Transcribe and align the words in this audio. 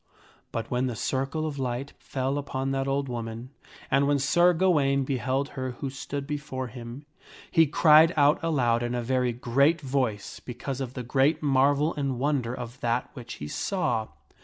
[But 0.51 0.71
when 0.71 0.87
the 0.87 0.95
circle 0.95 1.45
of 1.45 1.59
light 1.59 1.93
fell 1.99 2.39
upon 2.39 2.71
that 2.71 2.87
old 2.87 3.07
woman, 3.07 3.51
and 3.91 4.07
when 4.07 4.17
Sir 4.17 4.51
Gawaine 4.51 5.03
beheld 5.03 5.49
her 5.49 5.73
who 5.73 5.91
stood 5.91 6.25
before 6.25 6.69
him, 6.69 7.05
he 7.51 7.67
cried 7.67 8.11
out 8.17 8.43
aloud 8.43 8.81
in 8.81 8.95
a 8.95 9.03
very 9.03 9.31
great 9.31 9.79
voice 9.79 10.39
because 10.39 10.81
of 10.81 10.95
the 10.95 11.03
great 11.03 11.43
marvel 11.43 11.93
and 11.93 12.17
wonder 12.17 12.51
of 12.51 12.79
that 12.79 13.11
which 13.13 13.33
he 13.33 13.47
saw. 13.47 14.07